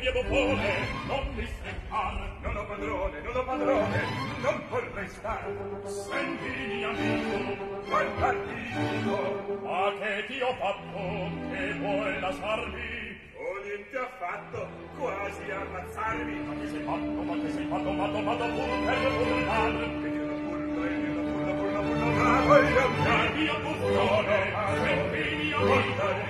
[0.00, 2.38] via bobone, non mi streccar.
[2.42, 4.00] Non ho padrone, non ho padrone,
[4.40, 5.56] non puoi restare.
[5.84, 7.56] Senti, Sentimi, amico,
[7.86, 9.58] guardarti, dico.
[9.62, 13.18] Ma che ti ho fatto, che vuoi lasciarmi?
[13.36, 14.68] Oh, niente affatto,
[14.98, 16.40] quasi ammazzarmi.
[16.46, 19.72] Ma che sei fatto, ma che sei fatto, ma do, ma do, pur per burlar.
[20.00, 23.30] Che io non burlo, e io non burlo, burlo, burlo, ma voglio andare.
[23.32, 24.38] Via, buffone,
[24.82, 26.29] sentimi, amico.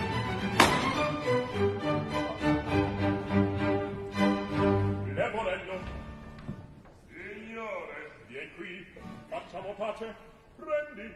[9.61, 10.15] facciamo pace,
[10.55, 11.13] prendi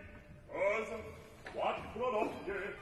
[0.47, 0.97] cosa?
[1.51, 2.77] quattro doppie.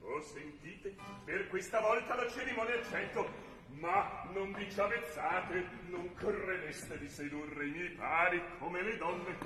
[0.00, 0.94] Oh, sentite,
[1.24, 3.26] per questa volta la cerimonia accetto,
[3.68, 9.38] ma non vi ci avezzate, non credeste di sedurre i miei pari come le donne,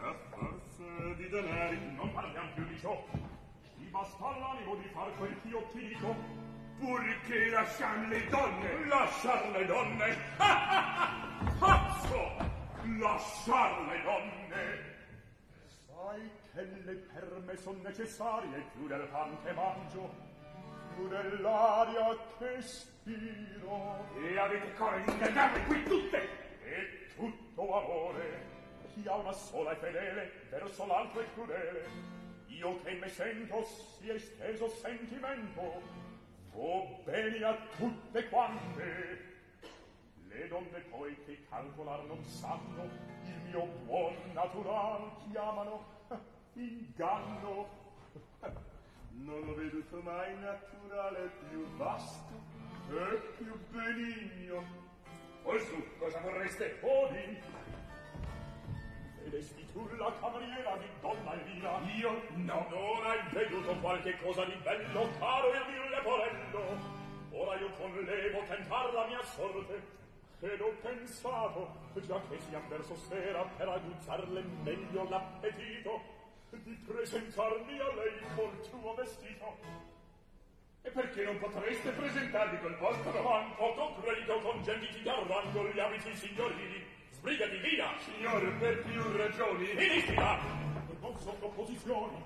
[0.00, 1.78] a forza di denari.
[1.94, 3.04] Non parliamo più di ciò.
[3.76, 6.42] Ti basta l'animo di far quel che io ti dico.
[6.78, 10.16] Purché lasciam le donne, Lasciar le donne!
[11.58, 12.53] Pazzo!
[12.98, 14.92] lasciar le donne.
[15.86, 20.14] Sai che le perme son necessarie chiuder pan che mangio
[20.94, 24.06] più dell'aria che spiro.
[24.16, 26.28] E avete cuore di ingannarle qui tutte?
[26.64, 28.52] E tutto amore
[28.94, 32.12] chi ha una sola è fedele verso l'altro è crudele.
[32.46, 35.82] Io che me sento si è steso sentimento
[36.52, 39.33] vo bene a tutte quante
[40.34, 42.82] le donne poi che calcolar non sanno
[43.24, 45.84] il mio buon natural chiamano
[46.54, 47.68] inganno
[49.10, 52.32] non veduto mai naturale più vasto
[52.90, 54.62] e più benigno
[55.42, 56.78] Poi su, cosa vorreste?
[56.82, 57.38] Oh, Odi,
[59.22, 61.80] Vedesti tu la cameriera di donna Elvira?
[61.96, 62.22] Io?
[62.34, 62.66] No!
[62.68, 67.02] Non hai veduto qualche cosa di bello, caro il mille porello?
[67.30, 69.82] Ora io con levo tentar la mia sorte,
[70.44, 71.72] che non pensavo
[72.06, 76.02] già che siam verso sera per aguzzarle meglio l'appetito
[76.50, 79.56] di presentarmi a lei col tuo vestito.
[80.82, 86.14] E perché non potreste presentarvi col vostro vanto con credito con gentiti d'arrango gli abiti
[86.14, 87.88] signorini sbrigati via!
[88.00, 89.72] Signore per più ragioni.
[89.72, 90.38] Ministra
[91.00, 92.22] non sono posizioni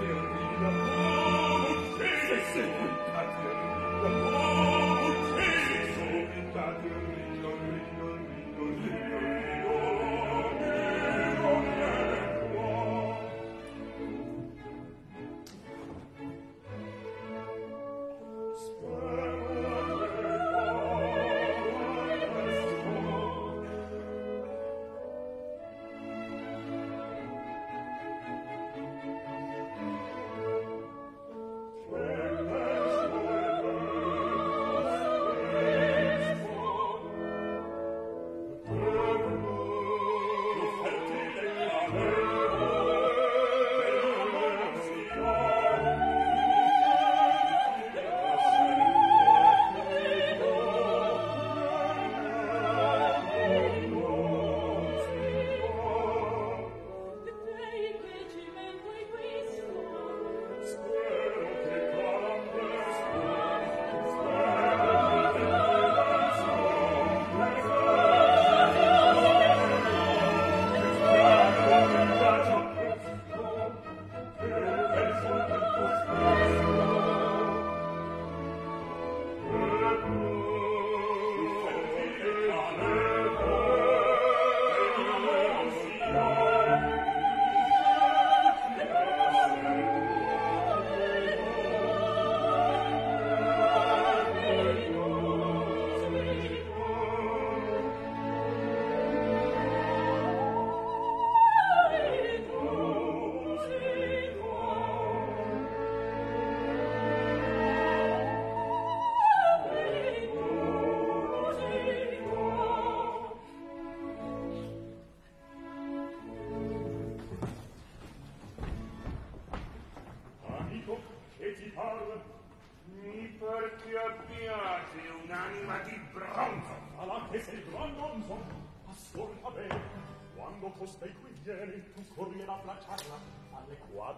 [0.00, 0.25] Yeah.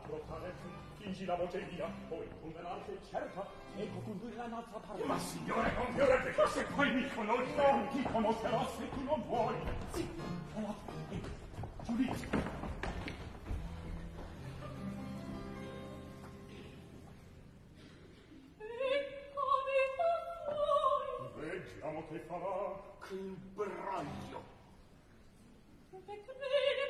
[0.07, 0.55] trottare
[0.99, 3.47] fingi la voce mia o incumberar sei certa
[3.77, 7.89] ecco condurre la nostra parte ma signore con confiorete che se poi mi conosce non
[7.89, 9.55] ti conoscerò se tu non vuoi.
[9.93, 10.09] Sì
[10.57, 10.75] allora
[11.11, 11.29] eh, ecco
[11.85, 12.57] Giulia
[21.89, 22.87] Vediamo che farà.
[23.01, 23.37] Che un
[25.91, 26.89] Ecco bene,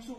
[0.00, 0.16] So.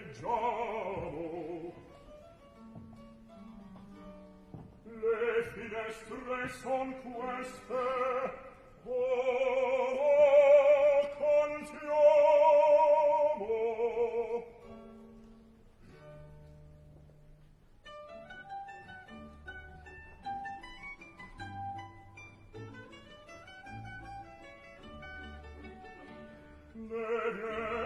[0.00, 1.72] leggiamo
[4.84, 7.74] le finestre son queste
[8.84, 8.90] oh,
[9.98, 12.00] oh contiamo
[26.74, 27.79] ne viene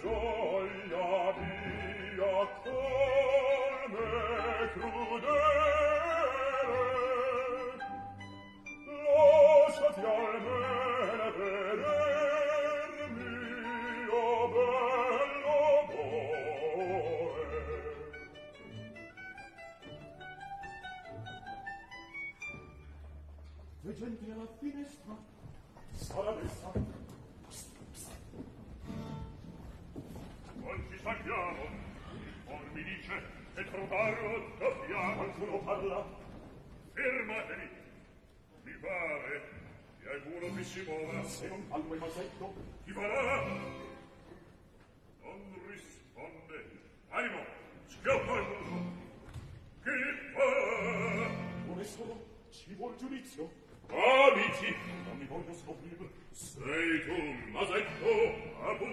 [0.00, 0.31] joy.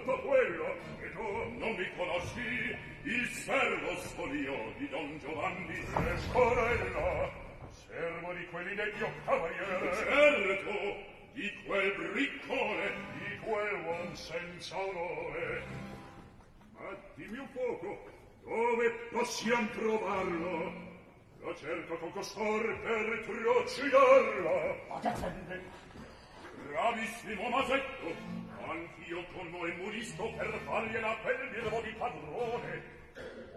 [0.00, 1.22] tutto quello che tu
[1.58, 5.84] non mi conosci, il servo sfolio di Don Giovanni
[6.16, 7.30] Scorella,
[7.70, 9.94] servo di quelli del mio cavaliere.
[9.94, 15.62] Certo, di quel briccone, di quel uom senza onore.
[16.78, 18.10] Ma dimmi un poco,
[18.42, 20.88] dove possiamo trovarlo?
[21.40, 24.76] Lo cerco con costor per trucidarlo.
[24.88, 25.62] Ma che fende?
[26.68, 28.14] Bravissimo Masetto,
[28.70, 32.98] anch'io con voi murisco per fargli la pel di padrone.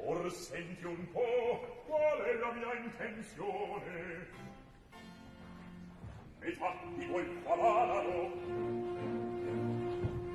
[0.06, 4.28] Or senti un po qual è la mia intenzione.
[6.40, 8.04] Metà di voi qua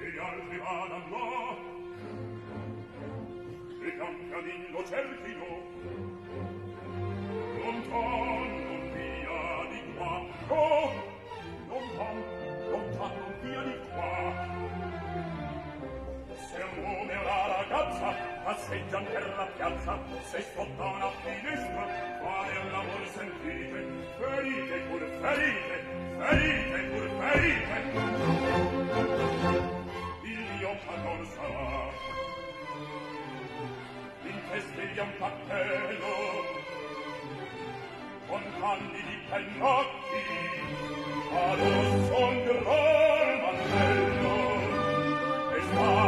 [0.00, 1.56] e gli altri vadano là
[3.84, 5.50] e Biancalin lo cerchino.
[7.58, 10.12] Lontan non via di qua
[10.48, 10.92] oh
[11.68, 12.16] lontan
[12.70, 14.57] lontan non via di qua
[16.82, 19.98] come una ragazza passeggian per la piazza
[20.30, 21.84] se sotto una finestra
[22.20, 23.78] quale l'amor amor sentite
[24.18, 27.76] ferite pur ferite ferite pur ferite.
[30.22, 31.76] Il mio padron sarà.
[34.22, 36.14] In testiglia un pattello
[38.28, 40.22] con panni di pennocchi
[41.32, 44.36] a rosso un gran mantello
[45.54, 46.07] e sta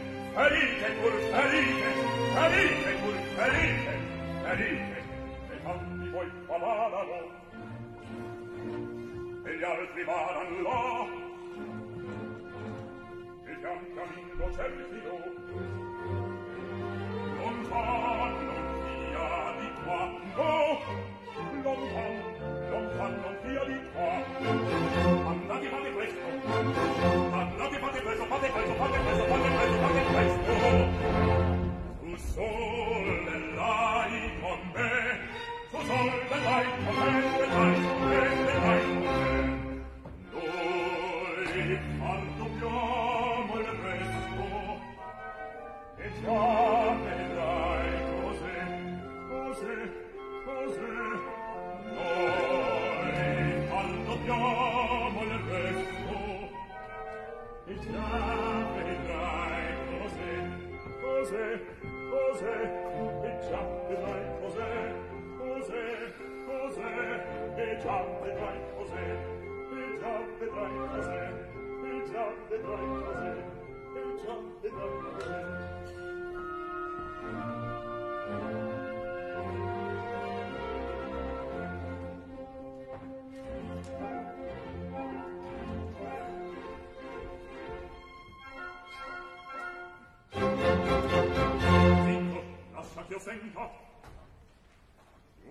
[0.35, 1.89] ferite pur ferite,
[2.35, 3.95] ferite pur ferite,
[4.43, 4.99] ferite,
[5.51, 7.19] e tanti voi falarano,
[9.43, 10.83] e gli altri varan là,
[13.45, 15.15] e gli ancamino cerchino,
[17.37, 20.01] lontan, non via di qua,
[20.37, 20.55] no,
[21.63, 22.13] lontan,
[22.71, 24.11] lontan, non via di qua,
[25.31, 27.30] andate, andate presto,
[27.91, 27.99] Tu
[32.17, 34.91] sol, belai, con me,
[35.71, 37.80] tu sol, belai, con me, belai,
[93.11, 93.69] Io senco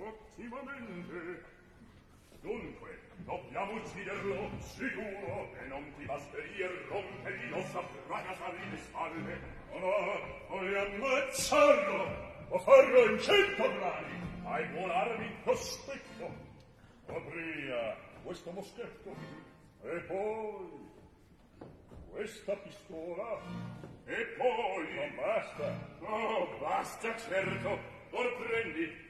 [0.00, 1.59] ottimamente.
[2.40, 9.40] Dunque, dobbiamo ucciderlo, sicuro, e non ti basteria rompergli l'ossa fracasare le spalle.
[9.70, 16.48] Oh no, no, voglio ammazzarlo, o farlo in cento brani, fai buon armi specchio.
[17.06, 19.14] Apria questo moschetto,
[19.82, 20.88] e poi
[22.10, 23.38] questa pistola,
[24.06, 24.94] e poi...
[24.94, 25.88] Non basta.
[26.00, 27.78] No, basta certo,
[28.10, 29.09] or prendi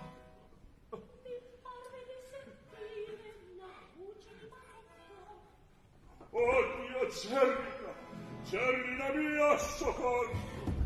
[6.43, 7.11] Oh Dio,
[8.49, 9.13] Cervina!
[9.13, 10.35] Mia, soccorso!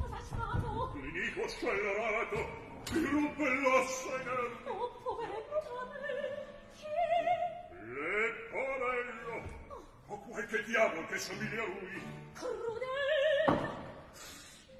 [0.01, 0.91] Cosa stato?
[0.95, 2.37] L'inico scellerato!
[2.83, 4.71] Ti ruppe l'ossa in erba!
[4.71, 6.47] Oh, poveretto padre!
[6.73, 6.85] Chi?
[7.71, 9.35] Le porello,
[9.69, 12.01] O oh, oh qualche diavolo che somiglia a lui!
[12.33, 13.45] Crudele!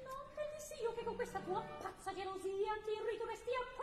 [0.04, 3.75] Non pensi io che con questa tua pazza gelosia ti riduresti a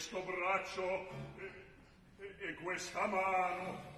[0.00, 3.89] questo braccio e, e, e questa mano.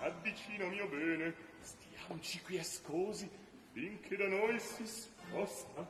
[0.00, 3.30] S'avvicina mio bene, stiamoci qui ascosi,
[3.72, 5.86] finché da noi si sposta.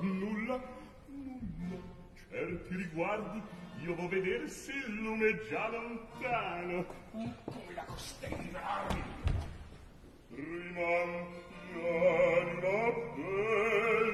[0.00, 0.58] Nulla,
[1.06, 1.78] nulla,
[2.30, 3.42] certi riguardi,
[3.82, 6.86] io vo veder se il lume è già lontano.
[7.10, 9.02] Come la costellarmi.
[10.30, 11.40] Rimanti
[11.74, 14.11] anima bella.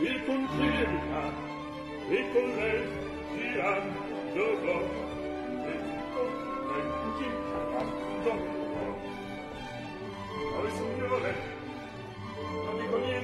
[0.00, 1.32] il concerta
[2.08, 2.86] e con lei
[3.34, 4.00] girando
[4.62, 4.78] va
[5.66, 5.74] e
[6.14, 6.28] con
[6.68, 6.86] lei
[7.18, 8.36] girando va
[10.56, 11.32] oh signore
[12.64, 13.17] non dico niente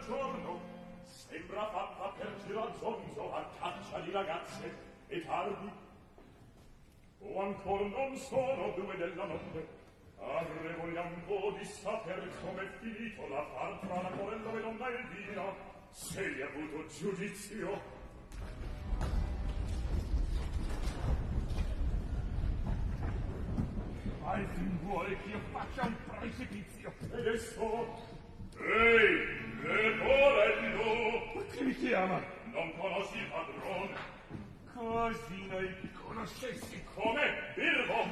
[0.00, 0.60] del giorno
[1.04, 4.74] sembra fatta per giranzonzo a caccia di ragazze
[5.08, 5.70] e tardi.
[7.22, 9.78] O ancora non sono due della notte
[10.18, 14.88] Arre vogliam po' di saper come è finito la far tra la morella e donna
[14.88, 15.54] Elvira
[15.90, 17.98] se hai avuto giudizio.
[24.24, 26.92] Al fin vuole che io faccia un precipizio?
[27.12, 28.18] Ed esso
[28.62, 29.39] Ehi,
[29.70, 29.94] E!
[31.34, 32.20] Ma chi mi chiama?
[32.52, 33.94] Non conosci il padrone.
[34.74, 36.84] Così noi conoscessi.
[36.94, 37.52] Come?
[37.54, 38.04] Birbo!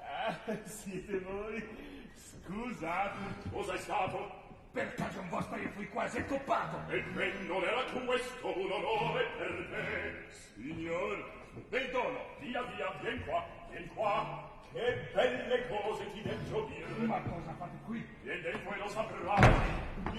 [0.00, 1.66] Ah, siete voi?
[2.14, 3.18] Scusate.
[3.50, 4.46] Cosa è stato?
[4.72, 6.92] Per cagion vostra io fui quasi accoppato.
[6.92, 10.24] E ben non era questo un onore per me.
[10.30, 11.36] Signor,
[11.68, 14.46] Perdono, via via, vien qua, vien qua.
[14.72, 17.06] Che belle cose ti devo dire.
[17.06, 18.06] Ma cosa fate qui?
[18.22, 19.77] Vien dentro e lo saprai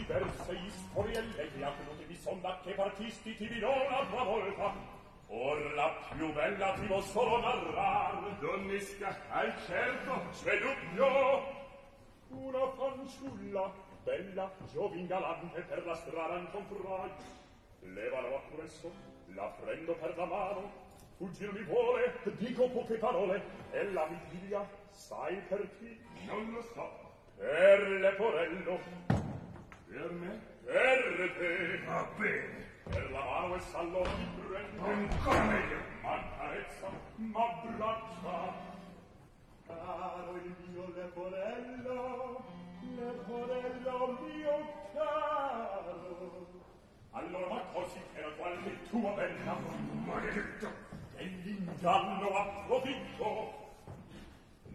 [0.09, 4.97] diverse istorielle che acquedute vi son da che partisti ti dirò l'altra volta
[5.27, 11.05] Or la più bella ti vo solo narrar Donnisca al certo svelubbio
[12.29, 13.71] Una fanciulla
[14.03, 17.11] bella giovin galante per la strada incontrai
[17.81, 18.91] Levalo appresso
[19.35, 20.87] la prendo per la mano
[21.17, 25.99] Fuggir mi vuole, dico poche parole, e la vigilia, sai per chi?
[26.25, 26.89] Non lo so.
[27.35, 29.28] Per Leporello.
[29.89, 30.39] Per me?
[30.65, 31.79] Per te.
[31.85, 32.67] Va bene.
[32.83, 34.85] Per la mano e sallo mi prendo!
[34.85, 35.77] Ancora meglio.
[36.03, 38.67] M'accarezza, m'abbraccia.
[39.65, 42.45] Caro il mio leporello,
[42.95, 46.47] leporello mio caro.
[47.11, 49.57] Allora ma così che la quale tua bella.
[50.05, 50.71] Maledetto.
[51.15, 53.53] Dell'inganno approfitto.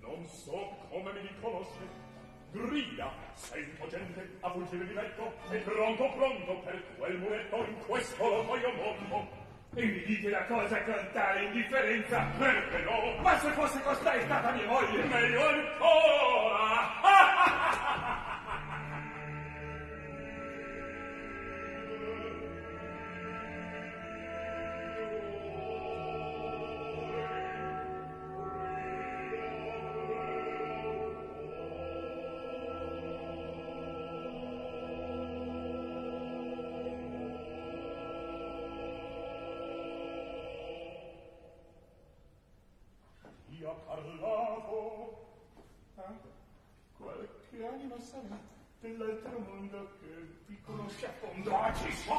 [0.01, 2.04] Non so come mi riconosce
[2.55, 8.29] grida sento gente a fuggire di letto e pronto pronto per quel muletto in questo
[8.29, 9.43] lo voglio mondo.
[9.77, 13.21] E mi dite la cosa cantare indifferenza perché no?
[13.23, 15.03] Ma se fosse costai stata mia moglie?
[15.03, 17.03] Meglio ancora!
[51.01, 51.45] Szefom!
[51.45, 51.75] for
[52.07, 52.14] się!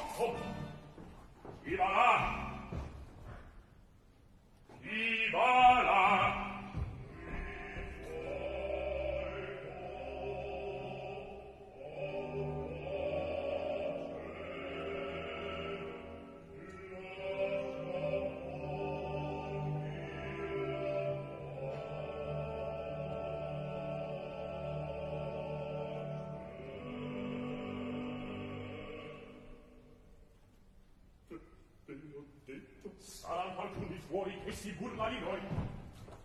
[34.65, 35.39] Si burla di noi.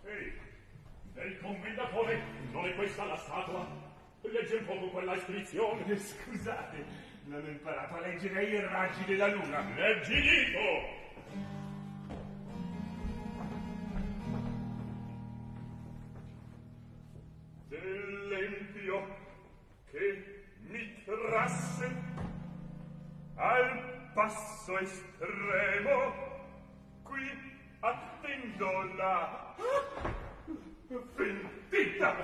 [0.06, 0.32] Ehi,
[1.12, 2.22] del commendatore,
[2.52, 3.68] non è questa la statua?
[4.22, 5.84] Legge un poco quella iscrizione.
[5.84, 6.84] Eh, Scusate,
[7.24, 10.98] non ho imparato a leggere i raggi della luna Leggi dico!
[17.68, 19.16] Dell'empio
[19.90, 21.94] che mi trasse
[23.34, 25.99] al passo estremo
[29.00, 29.54] nulla.
[31.16, 32.16] Pentita!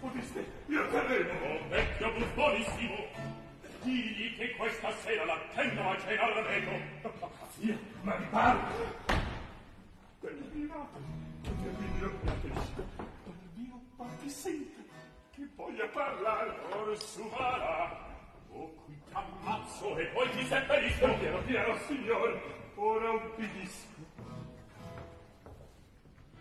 [0.00, 1.32] Udiste, io terremo!
[1.46, 3.06] Oh, vecchio buffonissimo!
[3.82, 6.70] Digli che questa sera l'attendo a cena al vedo!
[7.56, 8.68] Zia, ma mi parla!
[10.20, 10.88] Bellino!
[11.42, 12.86] Bellino, piatesco!
[13.24, 14.84] Bellino, parti sempre!
[15.34, 16.52] Che voglia parlare!
[16.72, 18.06] Or suvara!
[18.50, 21.14] O qui t'ammazzo e poi ti seppellisco!
[21.14, 22.40] Piero, Piero, signor!
[22.74, 23.97] Ora ubbidisco!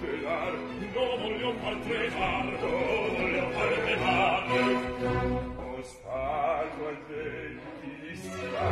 [0.00, 0.52] celar
[0.94, 2.72] no voglio far tremar no
[3.16, 4.44] voglio far tremar
[5.56, 8.66] o spalmo al ventissima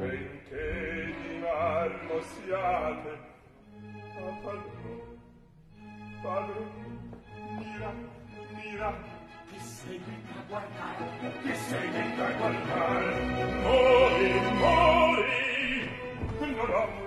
[0.00, 3.12] benché di marmo siate
[4.16, 4.94] a padro
[6.22, 6.60] padro
[7.58, 7.90] mira
[8.54, 8.90] mira
[9.50, 11.04] che seguita a guardare
[11.42, 13.10] che seguita a guardare.
[13.62, 14.30] Mori
[14.60, 15.26] mori
[16.40, 17.05] non ho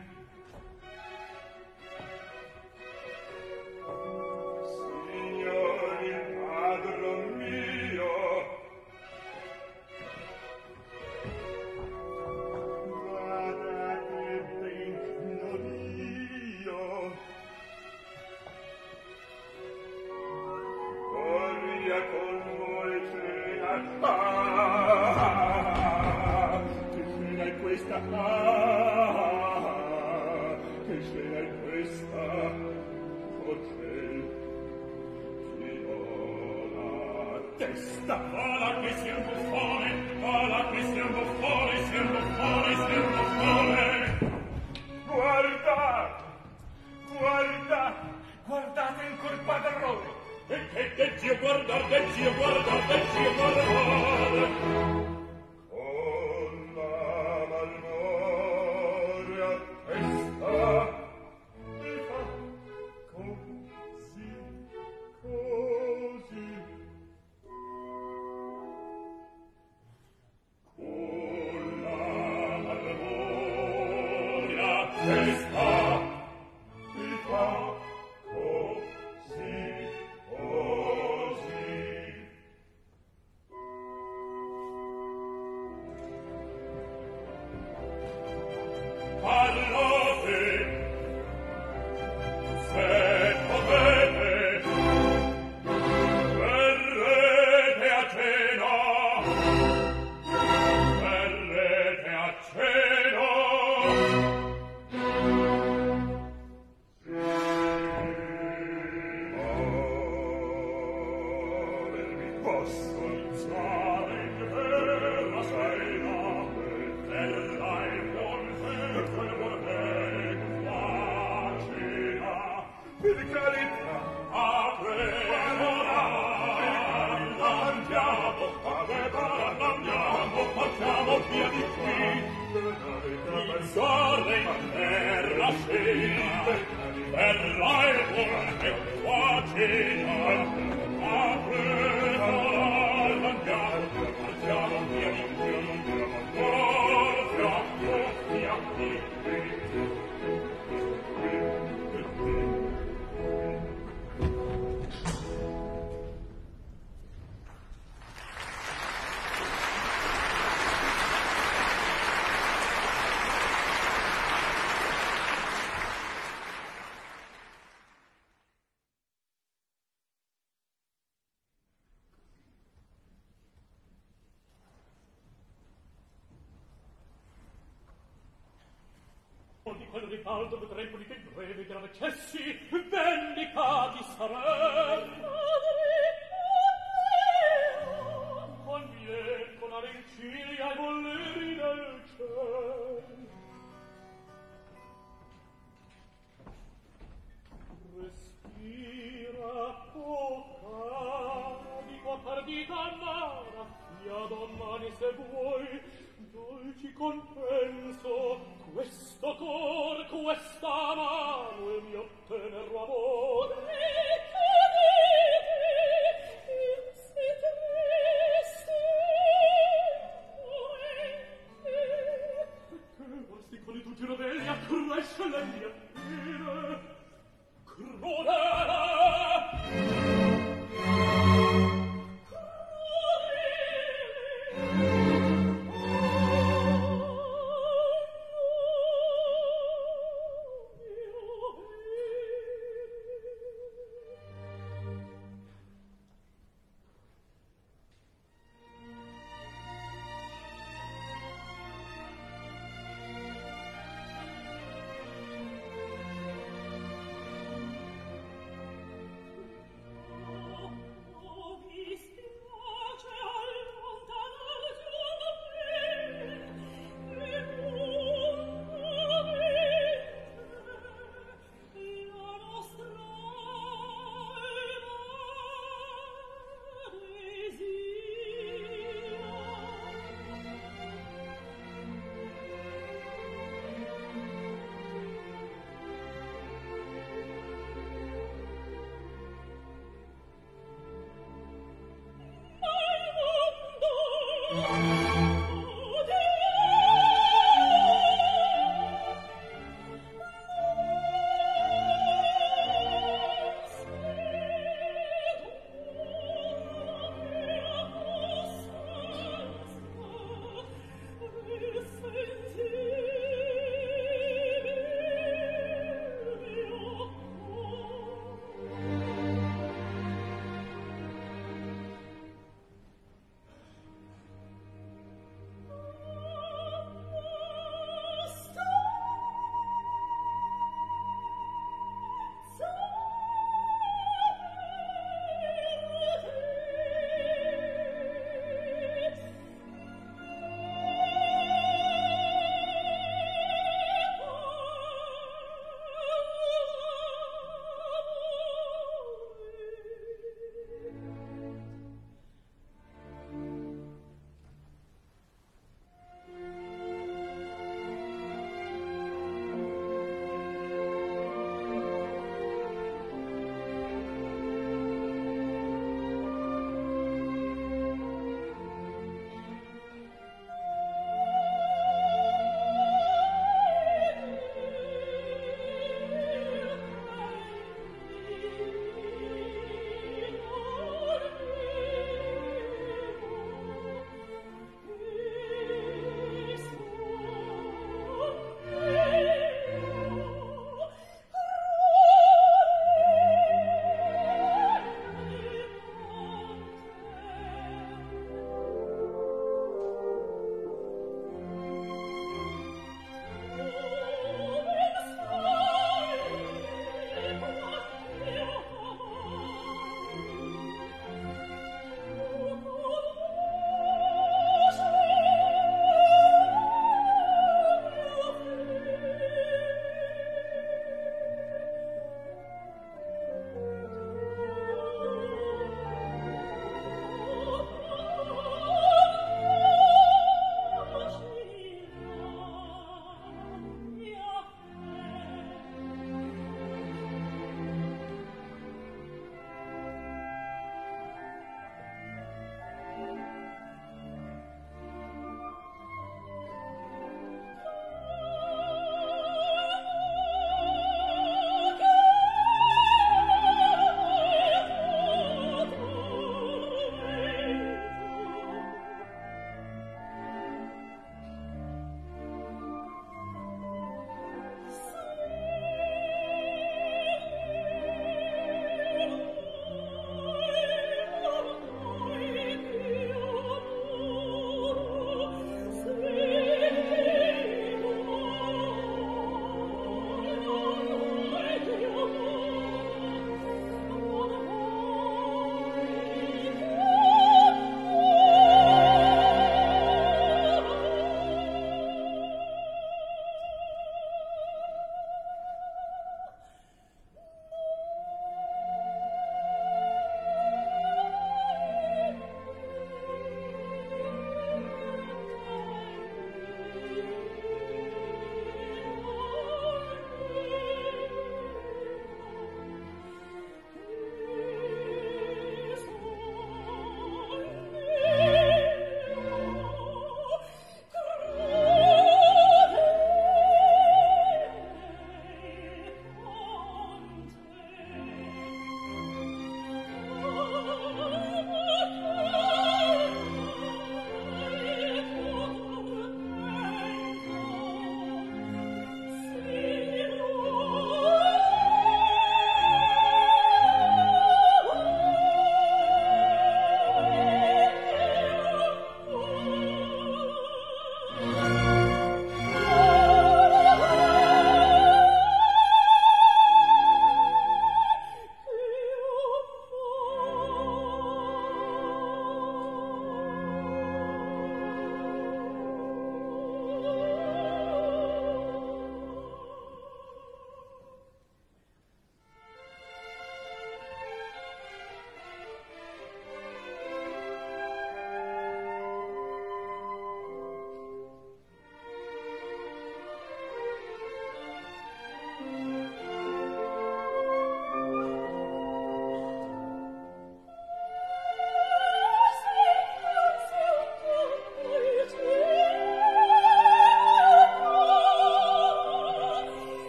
[180.25, 182.59] caldo potrai pulire in breve della cessi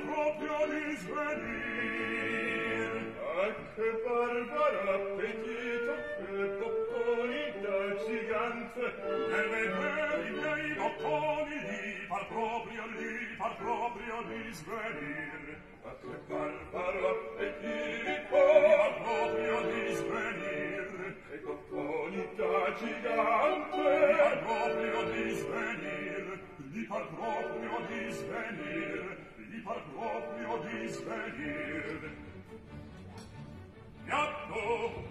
[0.00, 1.92] proprio di svenir
[3.42, 8.86] e che barbaro appetito che bocconi dal gigante
[9.28, 15.92] nel vedere i miei bocconi li par proprio li par proprio di svenir e
[16.28, 26.40] barbaro appetito li proprio di svenir che bocconi dal gigante li proprio di svenir
[26.72, 29.21] li par proprio di svenir
[29.64, 32.10] par proprio di svenir.
[34.04, 35.04] Piatto,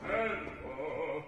[0.00, 1.24] servo.